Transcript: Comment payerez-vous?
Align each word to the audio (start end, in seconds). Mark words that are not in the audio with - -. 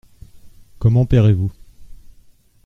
Comment 0.79 1.05
payerez-vous? 1.05 1.51